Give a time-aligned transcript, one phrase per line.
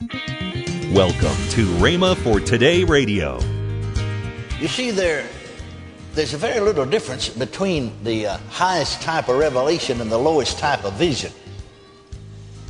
[0.00, 3.38] Welcome to Rhema for Today Radio.
[4.58, 5.28] You see, there,
[6.14, 10.58] there's a very little difference between the uh, highest type of revelation and the lowest
[10.58, 11.30] type of vision.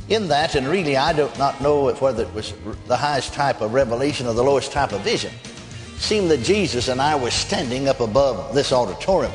[0.09, 2.53] In that, and really, I do not know whether it was
[2.87, 5.31] the highest type of revelation or the lowest type of vision.
[5.95, 9.31] It seemed that Jesus and I were standing up above this auditorium,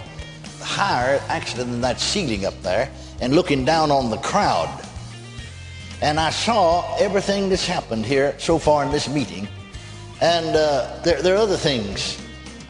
[0.60, 2.90] higher actually than that ceiling up there,
[3.22, 4.85] and looking down on the crowd
[6.02, 9.48] and I saw everything that's happened here so far in this meeting.
[10.20, 12.20] And uh, there, there, are other things.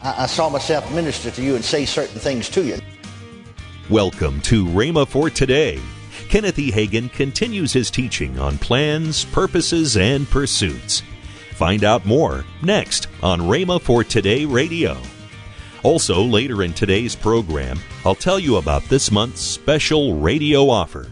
[0.03, 2.77] I, I saw myself minister to you and say certain things to you.
[3.89, 5.79] Welcome to Rhema for Today.
[6.29, 6.71] Kenneth E.
[6.71, 11.01] Hagin continues his teaching on plans, purposes, and pursuits.
[11.51, 14.97] Find out more next on Rhema for Today Radio.
[15.83, 21.09] Also, later in today's program, I'll tell you about this month's special radio offer.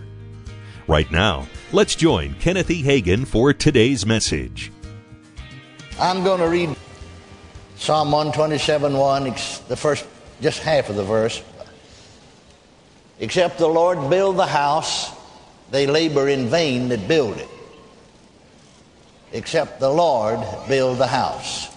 [0.87, 2.81] Right now, let's join Kenneth E.
[2.81, 4.71] Hagin for today's message.
[5.99, 6.73] I'm going to read
[7.75, 9.23] Psalm 127 1,
[9.67, 10.07] the first,
[10.39, 11.43] just half of the verse.
[13.19, 15.11] Except the Lord build the house,
[15.69, 17.49] they labor in vain that build it.
[19.33, 20.39] Except the Lord
[20.69, 21.67] build the house.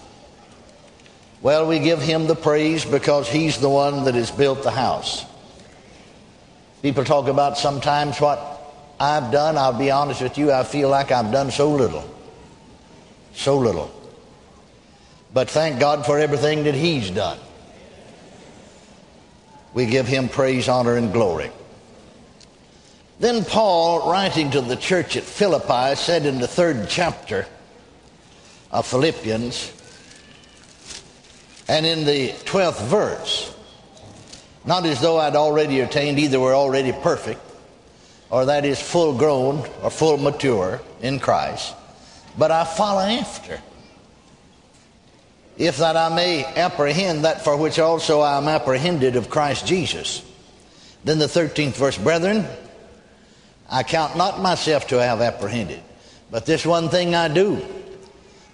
[1.41, 5.25] Well, we give him the praise because he's the one that has built the house.
[6.81, 8.58] People talk about sometimes what
[8.99, 12.03] I've done, I'll be honest with you, I feel like I've done so little.
[13.33, 13.89] So little.
[15.33, 17.37] But thank God for everything that He's done.
[19.73, 21.51] We give Him praise, honor, and glory.
[23.19, 27.45] Then Paul, writing to the church at Philippi, said in the third chapter
[28.71, 29.73] of Philippians,
[31.67, 33.55] and in the 12th verse,
[34.65, 37.41] not as though I'd already attained, either were already perfect,
[38.29, 41.73] or that is full grown or full mature in Christ,
[42.37, 43.59] but I follow after.
[45.57, 50.23] If that I may apprehend that for which also I am apprehended of Christ Jesus.
[51.03, 52.45] Then the 13th verse, brethren,
[53.69, 55.81] I count not myself to have apprehended,
[56.31, 57.65] but this one thing I do,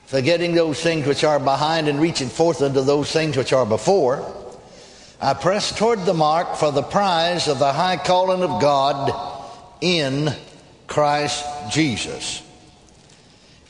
[0.05, 4.33] forgetting those things which are behind and reaching forth unto those things which are before,
[5.21, 9.34] I press toward the mark for the prize of the high calling of God
[9.81, 10.33] in
[10.87, 12.41] Christ Jesus.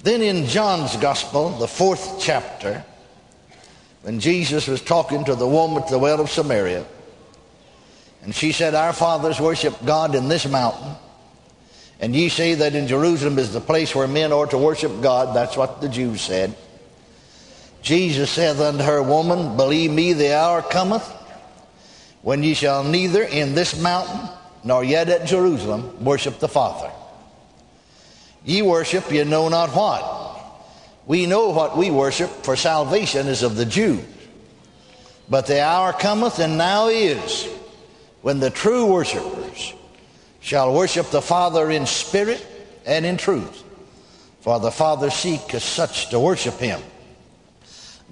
[0.04, 2.84] Then in John's Gospel, the fourth chapter,
[4.04, 6.86] when Jesus was talking to the woman at the well of Samaria,
[8.22, 10.96] and she said, Our fathers worship God in this mountain,
[12.00, 15.36] and ye say that in Jerusalem is the place where men are to worship God.
[15.36, 16.56] That's what the Jews said.
[17.82, 21.08] Jesus saith unto her, Woman, believe me, the hour cometh
[22.22, 24.28] when ye shall neither in this mountain
[24.66, 26.92] nor yet at Jerusalem worship the Father.
[28.44, 30.12] Ye worship ye know not what.
[31.06, 34.04] We know what we worship, for salvation is of the Jews.
[35.30, 37.48] But the hour cometh, and now is,
[38.22, 39.74] when the true worshippers
[40.42, 42.44] shall worship the Father in spirit
[42.88, 43.64] and in truth.
[44.42, 46.82] For the Father seeketh such to worship him.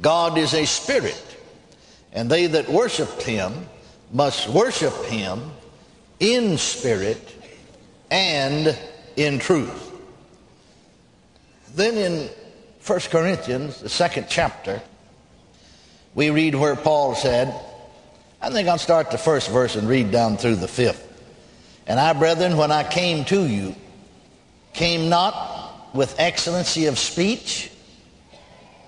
[0.02, 1.38] God is a spirit,
[2.12, 3.68] and they that worship him
[4.12, 5.52] must worship him
[6.24, 7.36] in spirit
[8.10, 8.80] and
[9.18, 9.92] in truth.
[11.76, 12.30] Then in
[12.88, 14.82] 1 Corinthians, the second chapter,
[16.16, 17.54] we read where Paul said,
[18.42, 21.10] I think I'll start the first verse and read down through the fifth.
[21.88, 23.76] And I, brethren, when I came to you,
[24.72, 27.70] came not with excellency of speech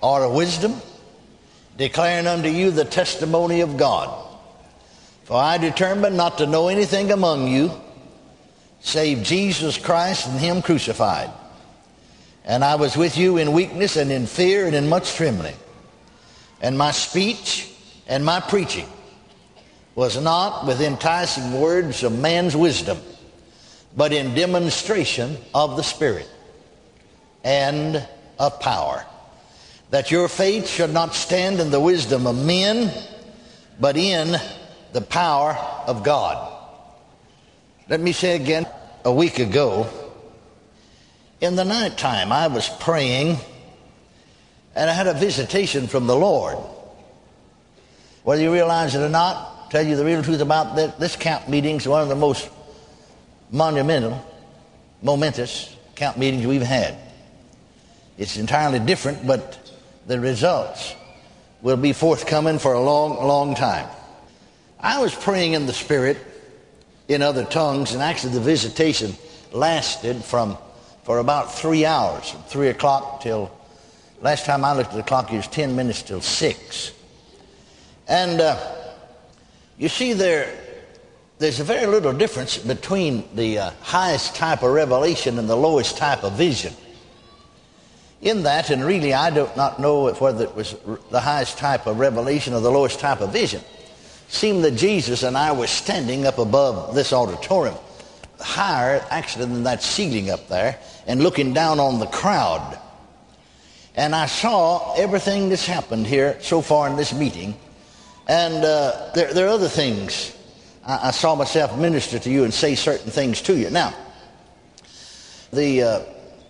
[0.00, 0.80] or of wisdom,
[1.76, 4.25] declaring unto you the testimony of God.
[5.26, 7.72] For I determined not to know anything among you
[8.78, 11.30] save Jesus Christ and Him crucified.
[12.44, 15.56] And I was with you in weakness and in fear and in much trembling.
[16.62, 17.68] And my speech
[18.06, 18.86] and my preaching
[19.96, 22.98] was not with enticing words of man's wisdom,
[23.96, 26.30] but in demonstration of the Spirit
[27.42, 28.06] and
[28.38, 29.04] of power.
[29.90, 32.92] That your faith should not stand in the wisdom of men,
[33.80, 34.36] but in
[34.96, 35.52] the power
[35.86, 36.50] of God.
[37.86, 38.66] Let me say again,
[39.04, 39.86] a week ago,
[41.38, 43.36] in the nighttime, I was praying
[44.74, 46.56] and I had a visitation from the Lord.
[48.22, 51.46] Whether you realize it or not, tell you the real truth about this, this camp
[51.46, 52.48] meeting is one of the most
[53.50, 54.24] monumental,
[55.02, 56.96] momentous camp meetings we've had.
[58.16, 59.58] It's entirely different, but
[60.06, 60.94] the results
[61.60, 63.90] will be forthcoming for a long, long time.
[64.80, 66.18] I was praying in the Spirit
[67.08, 69.14] in other tongues, and actually the visitation
[69.52, 70.58] lasted from
[71.06, 73.48] for about three hours, from 3 o'clock till,
[74.20, 76.92] last time I looked at the clock, it was 10 minutes till 6.
[78.08, 78.58] And uh,
[79.78, 80.52] you see there,
[81.38, 85.96] there's a very little difference between the uh, highest type of revelation and the lowest
[85.96, 86.74] type of vision.
[88.20, 90.74] In that, and really I do not know whether it was
[91.12, 93.62] the highest type of revelation or the lowest type of vision,
[94.28, 97.76] seemed that Jesus and I were standing up above this auditorium,
[98.40, 102.78] higher actually than that ceiling up there, and looking down on the crowd.
[103.94, 107.56] And I saw everything that's happened here so far in this meeting.
[108.28, 110.36] And uh, there, there, are other things.
[110.84, 113.70] I, I, saw myself minister to you and say certain things to you.
[113.70, 113.94] Now,
[115.52, 116.00] the uh,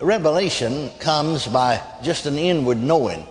[0.01, 3.27] revelation comes by just an inward knowing.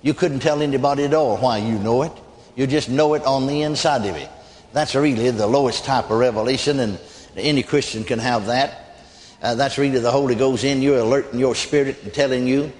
[0.00, 2.12] You couldn't tell anybody at all why you know it.
[2.58, 4.26] You just know it on the inside of you.
[4.72, 6.98] That's really the lowest type of revelation, and
[7.36, 8.96] any Christian can have that.
[9.40, 12.72] Uh, that's really the Holy Ghost in you, alerting your spirit and telling you,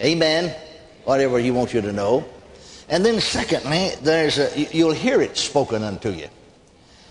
[0.00, 0.54] Amen,
[1.02, 2.24] whatever He wants you to know.
[2.88, 6.28] And then, secondly, there's a, you'll hear it spoken unto you.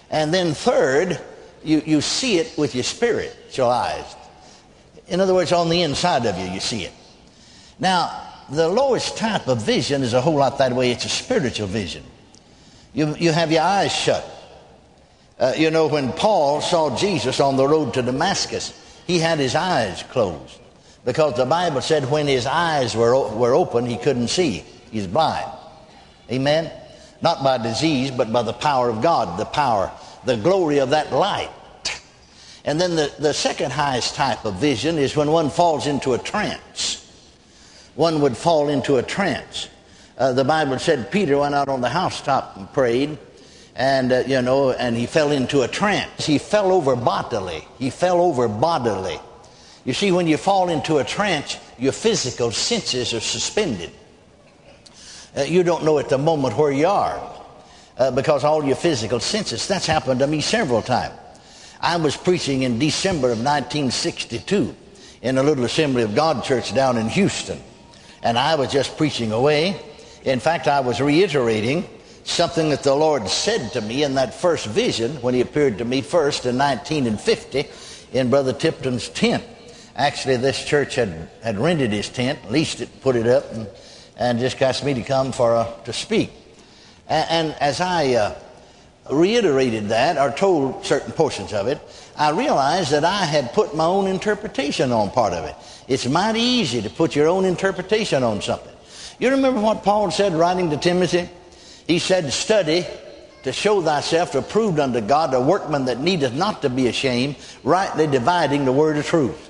[0.09, 1.19] And then, third,
[1.62, 4.15] you, you see it with your spiritual eyes.
[5.09, 6.94] In other words, on the inside of you, you see it.
[7.80, 10.92] Now, the lowest type of vision is a whole lot that way.
[10.92, 12.04] It's a spiritual vision.
[12.94, 14.26] You, you have your eyes shut.
[15.40, 18.74] Uh, you know, when Paul saw Jesus on the road to Damascus,
[19.06, 20.60] he had his eyes closed
[21.06, 24.64] because the Bible said when his eyes were, were open, he couldn't see.
[24.92, 25.52] He's blind.
[26.32, 26.72] Amen?
[27.22, 29.92] Not by disease, but by the power of God, the power,
[30.26, 31.52] the glory of that light.
[32.66, 36.18] And then the, the second highest type of vision is when one falls into a
[36.18, 36.97] trance.
[37.98, 39.68] One would fall into a trance.
[40.18, 43.18] Uh, the Bible said Peter went out on the housetop and prayed
[43.78, 46.26] and uh, you know, and he fell into a trance.
[46.26, 47.64] He fell over bodily.
[47.78, 49.20] He fell over bodily.
[49.86, 53.92] You see, when you fall into a trance, your physical senses are suspended.
[55.38, 57.22] Uh, you don't know at the moment where you are
[58.00, 59.68] uh, because all your physical senses.
[59.68, 61.14] That's happened to me several times.
[61.80, 64.76] I was preaching in December of 1962
[65.22, 67.60] in a little Assembly of God church down in Houston,
[68.24, 69.80] and I was just preaching away.
[70.24, 71.88] In fact, I was reiterating
[72.24, 75.86] something that the Lord said to me in that first vision when he appeared to
[75.86, 77.66] me first in 1950
[78.12, 79.44] in Brother Tipton's tent.
[79.96, 83.68] Actually, this church had, had rented his tent, leased it, put it up, and,
[84.18, 86.31] and just asked me to come for uh, to speak.
[87.08, 88.36] And, and as I uh,
[89.12, 91.80] reiterated that or told certain portions of it,
[92.18, 95.56] I realized that I had put my own interpretation on part of it.
[95.88, 98.74] It's mighty easy to put your own interpretation on something.
[99.19, 101.30] You remember what Paul said writing to Timothy?
[101.88, 102.86] He said, Study
[103.44, 108.08] to show thyself approved unto God, a workman that needeth not to be ashamed, rightly
[108.08, 109.50] dividing the word of truth.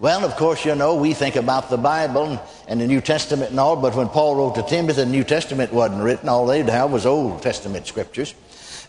[0.00, 3.60] Well, of course, you know, we think about the Bible and the New Testament and
[3.60, 6.28] all, but when Paul wrote to Timothy, the New Testament wasn't written.
[6.28, 8.34] All they'd have was Old Testament scriptures.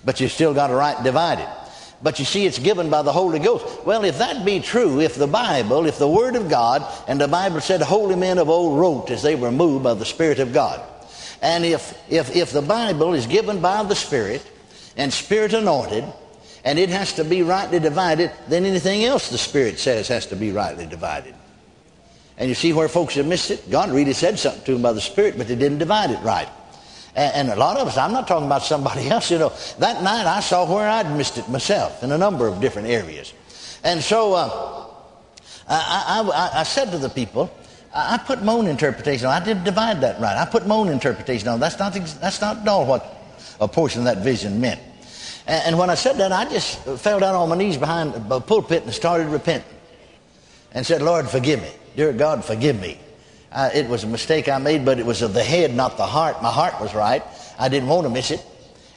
[0.03, 1.49] But you still got to right divide it.
[2.05, 3.83] But you see, it's given by the Holy Ghost.
[3.83, 7.27] Well, if that be true, if the Bible, if the Word of God, and the
[7.27, 10.53] Bible said holy men of old wrote as they were moved by the Spirit of
[10.53, 10.79] God,
[11.41, 14.45] and if, if, if the Bible is given by the Spirit
[14.95, 16.05] and Spirit anointed,
[16.63, 20.35] and it has to be rightly divided, then anything else the Spirit says has to
[20.35, 21.33] be rightly divided.
[22.37, 23.71] And you see where folks have missed it?
[23.71, 26.49] God really said something to them by the Spirit, but they didn't divide it right.
[27.15, 29.53] And, and a lot of us, I'm not talking about somebody else, you know.
[29.79, 33.33] That night I saw where I'd missed it myself in a number of different areas.
[33.83, 34.85] And so uh,
[35.67, 37.51] I, I, I said to the people,
[37.93, 39.41] I put my own interpretation on.
[39.41, 40.35] I didn't divide that right.
[40.35, 41.61] I put my own interpretation on.
[41.61, 43.15] That's not, that's not at all what
[43.61, 44.81] a portion of that vision meant.
[45.47, 48.41] And, and when I said that, I just fell down on my knees behind the
[48.41, 49.69] pulpit and started repenting
[50.73, 51.71] and said, Lord, forgive me.
[51.95, 52.99] Dear God, forgive me.
[53.51, 56.05] Uh, it was a mistake I made, but it was of the head, not the
[56.05, 56.41] heart.
[56.41, 57.23] My heart was right.
[57.57, 58.45] I didn't want to miss it.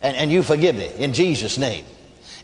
[0.03, 1.85] And, and you forgive me in Jesus' name.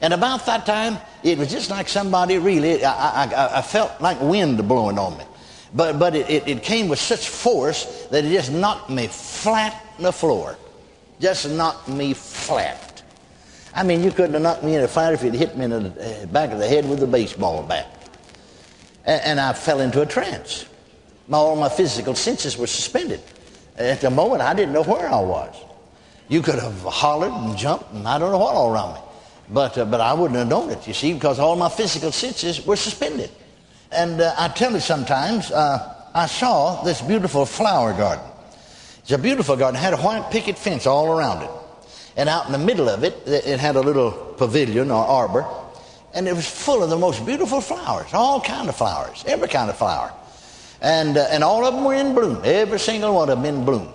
[0.01, 4.21] And about that time, it was just like somebody really, I, I, I felt like
[4.21, 5.25] wind blowing on me.
[5.75, 9.75] But, but it, it, it came with such force that it just knocked me flat
[9.99, 10.57] on the floor.
[11.21, 13.03] Just knocked me flat.
[13.75, 15.71] I mean, you couldn't have knocked me in a fight if you'd hit me in
[15.71, 17.89] the uh, back of the head with a baseball bat.
[19.05, 20.67] And, and I fell into a trance.
[21.29, 23.21] My, all my physical senses were suspended.
[23.77, 25.55] At the moment, I didn't know where I was.
[26.29, 29.01] You could have hollered and jumped, and I don't know what all around me.
[29.51, 32.65] But, uh, but I wouldn't have known it, you see, because all my physical senses
[32.65, 33.31] were suspended.
[33.93, 38.25] And uh, I tell you sometimes, uh, I saw this beautiful flower garden.
[39.01, 39.79] It's a beautiful garden.
[39.79, 41.51] It had a white picket fence all around it.
[42.17, 45.47] And out in the middle of it, it had a little pavilion or arbor.
[46.15, 49.69] and it was full of the most beautiful flowers, all kind of flowers, every kind
[49.69, 50.13] of flower.
[50.85, 53.65] And, uh, and all of them were in bloom, every single one of them in
[53.65, 53.91] bloom.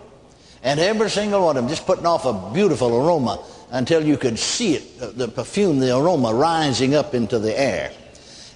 [0.63, 4.39] And every single one of them just putting off a beautiful aroma until you could
[4.39, 7.91] see it, the perfume, the aroma rising up into the air.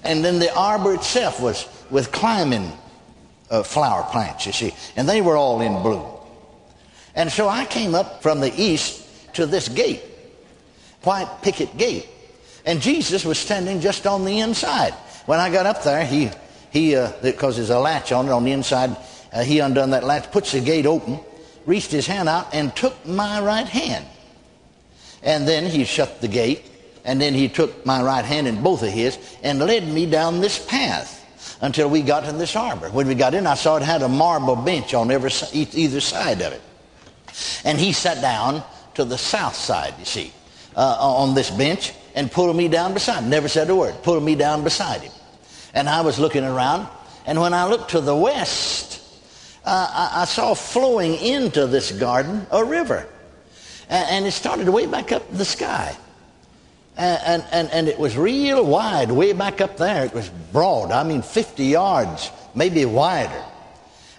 [0.03, 2.71] And then the arbor itself was with climbing
[3.51, 6.03] uh, flower plants, you see, and they were all in bloom.
[7.13, 10.01] And so I came up from the east to this gate,
[11.03, 12.09] white picket gate.
[12.65, 14.93] And Jesus was standing just on the inside.
[15.27, 16.31] When I got up there, he,
[16.73, 18.97] he uh, because there's a latch on it on the inside,
[19.31, 21.19] uh, he undone that latch, puts the gate open,
[21.67, 24.05] reached his hand out, and took my right hand.
[25.21, 26.65] And then he shut the gate,
[27.05, 30.41] and then he took my right hand in both of his and led me down
[30.41, 31.19] this path
[31.61, 32.89] until we got to this arbor.
[32.89, 36.41] When we got in, I saw it had a marble bench on every, either side
[36.41, 36.61] of it.
[37.63, 38.63] And he sat down
[38.95, 40.33] to the south side, you see,
[40.75, 43.29] uh, on this bench and pulled me down beside him.
[43.29, 43.95] Never said a word.
[44.03, 45.11] Pulled me down beside him.
[45.73, 46.87] And I was looking around,
[47.25, 49.01] and when I looked to the west,
[49.65, 53.07] uh, I, I, saw flowing into this garden a river.
[53.89, 55.95] And, and, it started way back up the sky.
[56.97, 60.05] And, and, and it was real wide, way back up there.
[60.05, 63.43] It was broad, I mean 50 yards, maybe wider.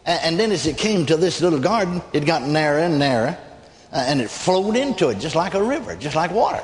[0.07, 3.39] And then as it came to this little garden, it got narrower and narrower,
[3.93, 6.63] uh, and it flowed into it just like a river, just like water.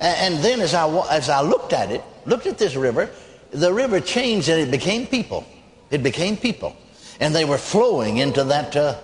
[0.00, 3.08] And then as I, as I looked at it, looked at this river,
[3.54, 5.46] the river changed and it became people.
[5.90, 6.76] It became people.
[7.20, 8.74] And they were flowing into that.
[8.74, 8.96] Uh,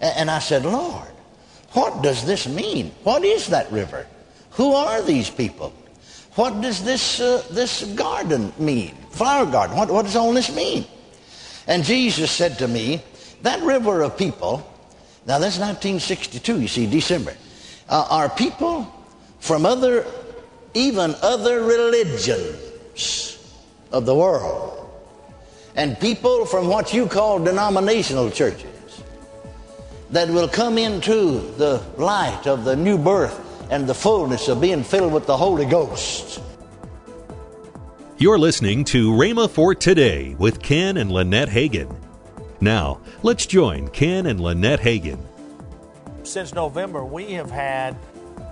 [0.00, 1.08] and I said, Lord,
[1.72, 2.92] what does this mean?
[3.04, 4.06] What is that river?
[4.52, 5.72] Who are these people?
[6.34, 8.94] What does this, uh, this garden mean?
[9.10, 9.76] Flower garden.
[9.76, 10.86] What, what does all this mean?
[11.66, 13.02] And Jesus said to me,
[13.42, 14.58] that river of people,
[15.26, 17.34] now that's 1962, you see, December,
[17.88, 18.86] uh, are people
[19.38, 20.06] from other,
[20.74, 23.27] even other religions
[23.92, 24.74] of the world.
[25.76, 29.02] And people from what you call denominational churches
[30.10, 34.82] that will come into the light of the new birth and the fullness of being
[34.82, 36.40] filled with the Holy Ghost.
[38.16, 41.94] You're listening to Rhema for Today with Ken and Lynette Hagin.
[42.60, 45.20] Now, let's join Ken and Lynette Hagin.
[46.24, 47.94] Since November, we have had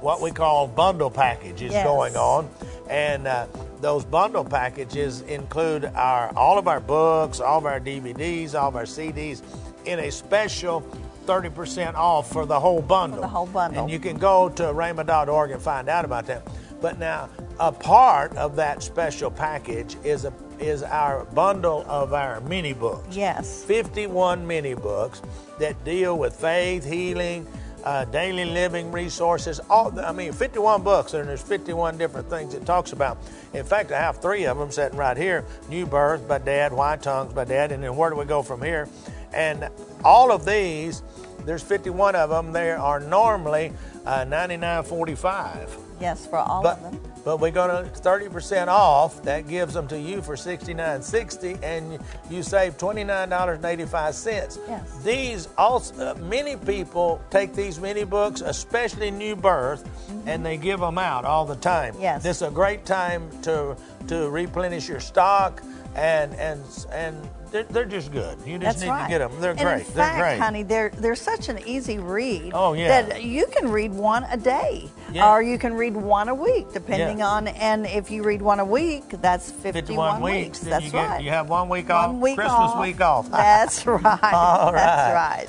[0.00, 1.85] what we call bundle packages yes.
[1.85, 2.49] going on,
[2.88, 3.47] and uh,
[3.80, 8.76] those bundle packages include our all of our books, all of our DVDs, all of
[8.76, 9.42] our CDs
[9.85, 10.83] in a special
[11.26, 13.18] 30% off for the whole bundle.
[13.18, 13.83] For the whole bundle.
[13.83, 16.47] And you can go to rhema.org and find out about that.
[16.80, 17.28] But now,
[17.59, 23.14] a part of that special package is a is our bundle of our mini books.
[23.14, 23.62] Yes.
[23.64, 25.21] 51 mini books
[25.59, 27.47] that deal with faith, healing,
[27.87, 29.61] uh, daily living resources.
[29.71, 33.16] All the, I mean, 51 books, and there's 51 different things it talks about.
[33.55, 36.97] In fact, I have three of them sitting right here: New Birth by Dad, Why
[36.97, 38.88] Tongues by Dad, and then Where Do We Go from Here?
[39.33, 39.69] And
[40.05, 41.02] all of these,
[41.45, 42.52] there's 51 of them.
[42.52, 43.73] They are normally
[44.05, 45.86] uh, 99.45.
[46.00, 47.00] Yes, for all but, of them.
[47.25, 49.23] But we go to 30% off.
[49.23, 51.99] That gives them to you for $69.60, and
[52.31, 54.59] you save $29.85.
[54.69, 55.03] Yes.
[55.03, 60.29] These also, uh, many people take these mini books, especially New Birth, mm-hmm.
[60.29, 61.95] and they give them out all the time.
[61.99, 62.23] Yes.
[62.23, 63.76] This is a great time to
[64.09, 65.62] to replenish your stock
[65.97, 66.62] and and
[66.93, 68.38] and they're, they're just good.
[68.44, 69.02] You just That's need right.
[69.04, 69.40] to get them.
[69.40, 69.86] They're and great.
[69.86, 70.38] In they're fact, great.
[70.38, 72.52] honey, they're they're such an easy read.
[72.54, 73.02] Oh yeah.
[73.02, 75.30] That you can read one a day, yeah.
[75.30, 77.28] or you can read one a week, depending yeah.
[77.28, 77.48] on.
[77.48, 80.58] And if you read one a week, that's fifty-one, 51 weeks.
[80.60, 81.18] That's you right.
[81.18, 82.08] Get, you have one week off.
[82.08, 82.80] One week Christmas off.
[82.80, 83.30] week off.
[83.36, 84.04] That's right.
[84.04, 84.75] All right.
[84.75, 85.48] That's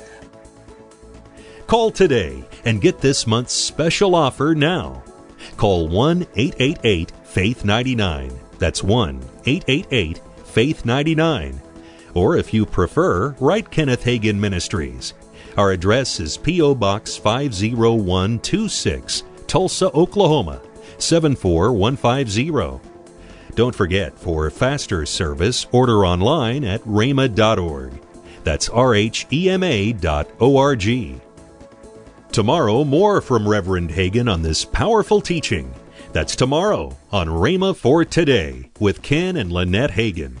[1.66, 5.02] Call today and get this month's special offer now.
[5.58, 8.32] Call 1 888 Faith 99.
[8.58, 11.60] That's 1 888 Faith 99.
[12.14, 15.14] Or if you prefer, write Kenneth Hagin Ministries.
[15.56, 16.74] Our address is P.O.
[16.74, 20.60] Box 50126, Tulsa, Oklahoma
[20.98, 22.80] 74150.
[23.54, 27.92] Don't forget, for faster service, order online at rhema.org.
[28.44, 31.20] That's R-H-E-M-A dot O-R-G.
[32.30, 35.74] Tomorrow, more from Reverend Hagin on this powerful teaching.
[36.12, 40.36] That's tomorrow on Rhema for Today with Ken and Lynette Hagin.